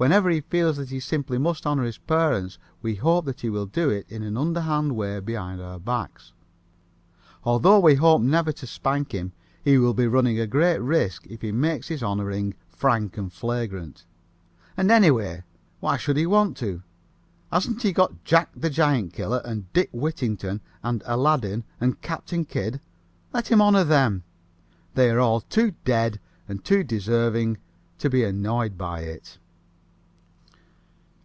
[0.00, 3.66] Whenever he feels that he simply must honor his parents we hope that he will
[3.66, 6.32] do it in an underhand way behind our backs.
[7.42, 9.32] Although we hope never to spank him,
[9.64, 14.04] he will be running a great risk if he makes his honoring frank and flagrant.
[14.76, 15.42] And, anyway,
[15.80, 16.84] why should he want to?
[17.50, 22.78] Hasn't he got Jack the Giant Killer, and Dick Whittington, and Aladdin and Captain Kidd?
[23.32, 24.22] Let him honor them.
[24.94, 27.58] They are all too dead and too deserving
[27.98, 29.38] to be annoyed by it.